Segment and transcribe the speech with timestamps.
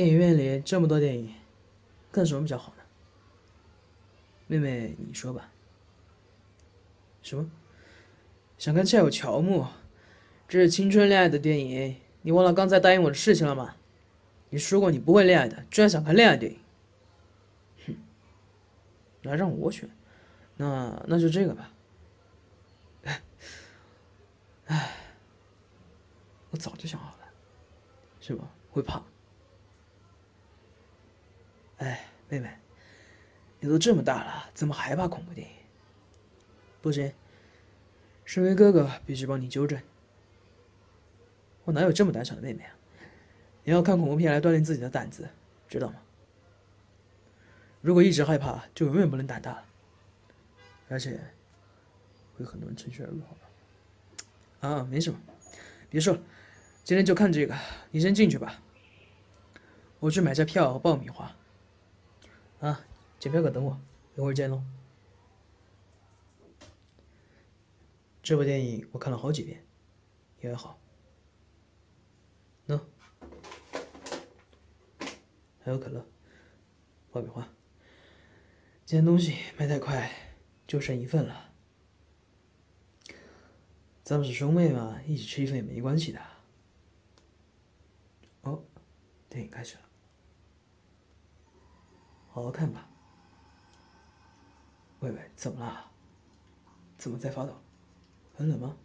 [0.00, 1.34] 电影院里这么多电影，
[2.10, 2.82] 看什么比较好呢？
[4.46, 5.52] 妹妹，你说吧。
[7.20, 7.50] 什么？
[8.56, 9.60] 想看《恰有乔木》？
[10.48, 13.76] 这是青春恋爱的电影，你忘了刚才答应我的事情了吗？
[14.48, 16.58] 你说过你不会恋爱的，居然想看恋爱电影？
[17.86, 17.94] 哼！
[19.28, 19.86] 还让我选？
[20.56, 21.70] 那那就这个吧。
[24.64, 24.96] 唉，
[26.48, 27.28] 我早就想好了，
[28.18, 28.50] 是吧？
[28.70, 29.02] 会怕。
[31.80, 32.50] 哎，妹妹，
[33.58, 35.54] 你都这么大了，怎么还怕恐怖电影？
[36.82, 37.10] 不行，
[38.26, 39.80] 身为哥哥必须帮你纠正。
[41.64, 42.74] 我哪有这么胆小的妹妹啊？
[43.64, 45.26] 你要看恐怖片来锻炼自己的胆子，
[45.68, 45.94] 知道吗？
[47.80, 49.64] 如果一直害怕，就永远不能胆大了，
[50.90, 51.18] 而且
[52.36, 54.68] 会有很多人趁虚而入，好吧？
[54.68, 55.18] 啊，没什么，
[55.88, 56.20] 别说了，
[56.84, 57.56] 今天就看这个，
[57.90, 58.60] 你先进去吧。
[59.98, 61.34] 我去买下票和爆米花。
[62.60, 62.84] 啊，
[63.18, 63.80] 检票可等我，
[64.16, 64.62] 一会儿见喽。
[68.22, 69.64] 这部电影我看了好几遍，
[70.42, 70.78] 也还好。
[72.68, 72.78] 喏，
[75.64, 76.06] 还有可乐，
[77.10, 77.48] 爆米花。
[78.84, 80.12] 今天东西卖太快，
[80.66, 81.52] 就剩一份了。
[84.04, 86.20] 咱们是兄妹嘛，一起吃一份也没关系的。
[88.42, 88.62] 哦，
[89.30, 89.82] 电影开始了，
[92.32, 92.88] 好好看吧。
[95.00, 95.90] 喂喂，怎么了？
[96.96, 97.54] 怎么在发抖？
[98.34, 98.76] 很冷吗？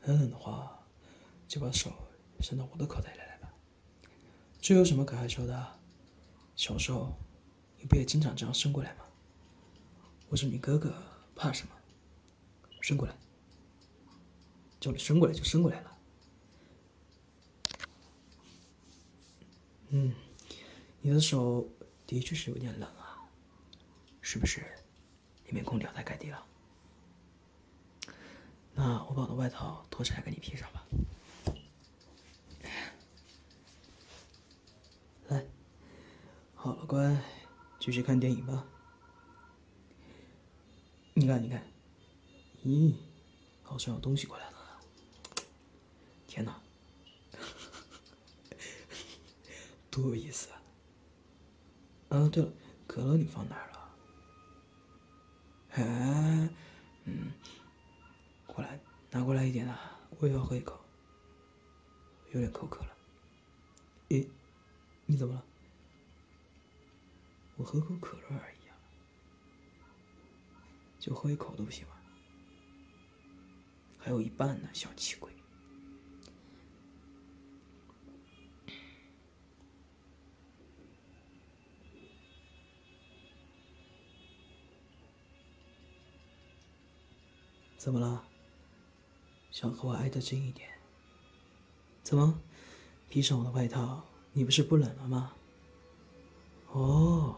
[0.00, 0.78] 很冷的话，
[1.48, 1.92] 就把手
[2.40, 3.52] 伸到我的口袋里来吧。
[4.60, 5.78] 这有什么可害羞的？
[6.54, 7.12] 小时候
[7.78, 9.04] 你不也经常这样伸过来吗？
[10.28, 10.94] 我是你哥哥，
[11.34, 11.72] 怕什么？
[12.80, 13.14] 伸过来。
[14.78, 15.98] 叫你伸过来就伸过来了。
[19.88, 20.14] 嗯，
[21.00, 21.68] 你的手
[22.06, 23.18] 的确是有点冷啊，
[24.20, 24.60] 是不是？
[25.46, 26.44] 里面空调太开低了。
[28.74, 30.84] 那我把我的外套脱下来给你披上吧。
[35.28, 35.44] 来，
[36.54, 37.16] 好了，乖，
[37.80, 38.66] 继续看电影吧。
[41.14, 41.62] 你看，你看，
[42.64, 42.94] 咦，
[43.62, 44.56] 好像有东西过来了。
[46.26, 46.60] 天哪，
[49.90, 50.55] 多有意思啊！
[52.16, 52.50] 啊，对了，
[52.86, 53.76] 可乐你放哪儿了？
[55.72, 56.48] 哎，
[57.04, 57.30] 嗯，
[58.46, 60.80] 过来，拿过来一点啊，我也要喝一口，
[62.32, 62.96] 有点口渴了。
[64.08, 64.26] 咦，
[65.04, 65.44] 你怎么了？
[67.56, 68.76] 我喝口可乐而已啊，
[70.98, 71.92] 就喝一口都不行吗？
[73.98, 75.35] 还有一半呢，小气鬼。
[87.86, 88.20] 怎么了？
[89.52, 90.68] 想和我挨得近一点？
[92.02, 92.40] 怎么？
[93.08, 95.32] 披上我的外套，你不是不冷了吗？
[96.72, 97.36] 哦，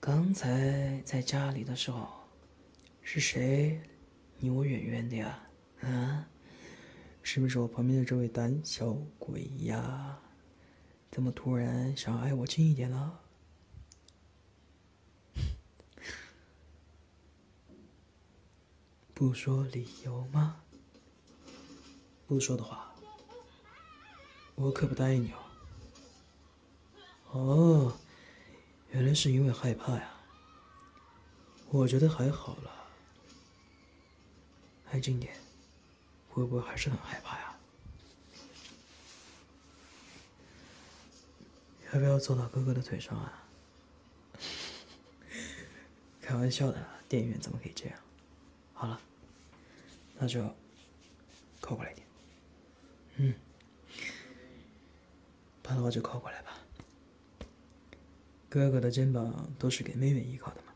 [0.00, 2.08] 刚才在家里的时候，
[3.02, 3.80] 是谁
[4.40, 5.46] 离我远远的呀？
[5.80, 6.26] 啊？
[7.22, 10.18] 是不是我旁边的这位胆小鬼呀？
[11.12, 13.20] 怎么突然想挨我近一点了？
[19.26, 20.60] 不说理由吗？
[22.26, 22.94] 不说的话，
[24.54, 25.38] 我可不答应你哦。
[27.30, 27.98] 哦，
[28.90, 30.10] 原来是因为害怕呀。
[31.70, 32.70] 我觉得还好了，
[34.92, 35.34] 安静点，
[36.28, 37.56] 会不会还是很害怕呀？
[41.94, 43.42] 要不要坐到哥哥的腿上啊？
[46.20, 47.98] 开玩笑的，电影院怎么可以这样？
[48.76, 49.00] 好了，
[50.18, 50.42] 那就
[51.60, 52.06] 靠过来一点。
[53.16, 53.34] 嗯，
[55.62, 56.58] 怕的话就靠过来吧。
[58.48, 60.72] 哥哥的肩膀都是给妹妹依靠的嘛。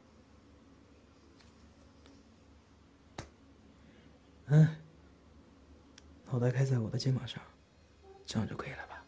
[4.46, 4.76] 嗯，
[6.26, 7.42] 脑袋开在我的肩膀上，
[8.26, 9.04] 这样就可以了吧？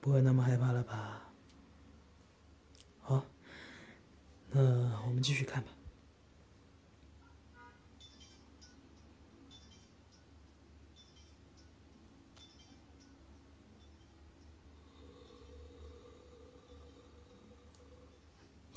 [0.00, 1.28] 不会那么害怕了吧？
[3.00, 3.24] 好。
[4.50, 4.60] 那
[5.06, 5.70] 我们继续看吧。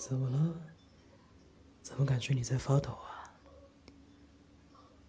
[0.08, 0.56] 怎么了？
[1.82, 3.34] 怎么感觉你在发抖啊？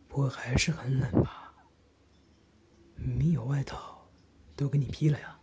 [0.08, 1.52] 不会还是很冷吧？
[2.94, 4.08] 明明有外套
[4.56, 5.38] 都给你披了呀。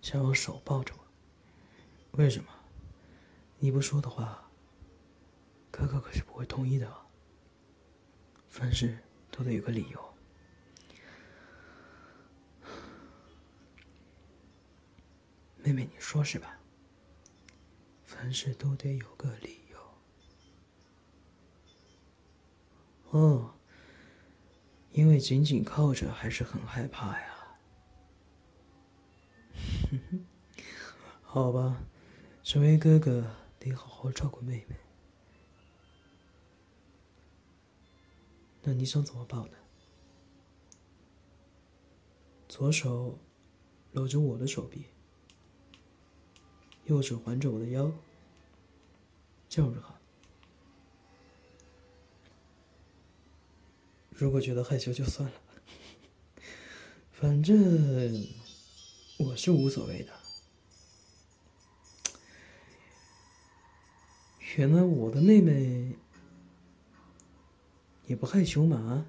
[0.00, 1.04] 想用手抱着我？
[2.12, 2.48] 为什么？
[3.58, 4.50] 你不说的话，
[5.70, 6.90] 哥哥可是不会同意的。
[8.48, 8.98] 凡事
[9.30, 10.09] 都得有个理由。
[15.72, 16.58] 妹妹，你说是吧？
[18.04, 19.78] 凡事都得有个理由。
[23.10, 23.54] 哦，
[24.92, 27.56] 因为紧紧靠着还是很害怕呀。
[31.22, 31.82] 好吧，
[32.42, 34.76] 身为哥哥得好好照顾妹妹。
[38.62, 39.56] 那你想怎么抱呢？
[42.48, 43.18] 左手
[43.92, 44.86] 搂着我的手臂，
[46.90, 47.92] 右手环着我的腰，
[49.48, 49.96] 这样就好。
[54.10, 55.34] 如果觉得害羞就算了，
[57.12, 58.26] 反正
[59.20, 60.12] 我是无所谓的。
[64.56, 65.94] 原来我的妹妹
[68.08, 69.06] 也不害羞嘛，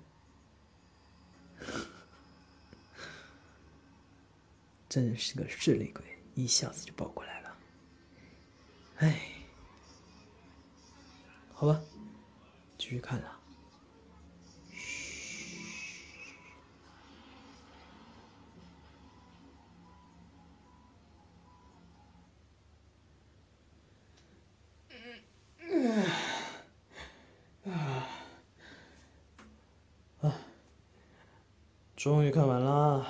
[4.88, 6.06] 真是个势利鬼，
[6.36, 7.41] 一下子就抱过来了。
[9.02, 9.20] 哎，
[11.52, 11.82] 好吧，
[12.78, 13.40] 继续看了。
[31.96, 33.06] 终于看完了，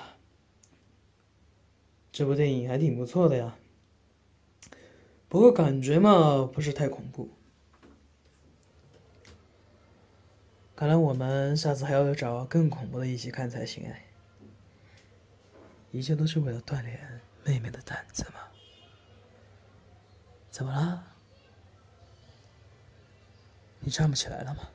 [2.14, 3.58] 这部电影还挺不错的呀。
[5.32, 7.30] 不过感觉嘛，不是太恐怖。
[10.76, 14.04] 看来我们下次还要找更恐怖的一起看才行哎。
[15.92, 18.42] 一切都是为了锻炼妹妹的胆子嘛。
[20.50, 21.02] 怎么了？
[23.80, 24.70] 你站不起来了吗？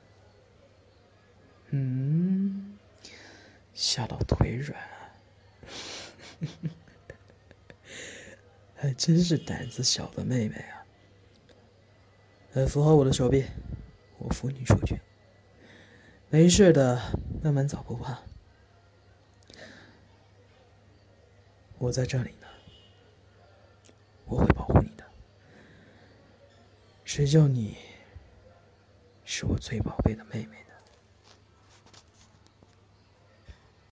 [1.69, 2.79] 嗯。
[3.75, 4.83] 吓到腿软，
[8.77, 10.85] 还真是胆子小的妹妹啊！
[12.53, 13.45] 来扶好我的手臂，
[14.19, 15.01] 我扶你出去。
[16.29, 17.01] 没事的，
[17.43, 18.23] 慢慢走不怕。
[21.79, 22.47] 我在这里呢，
[24.27, 25.05] 我会保护你的。
[27.05, 27.77] 谁叫你
[29.25, 30.66] 是我最宝贝的妹妹？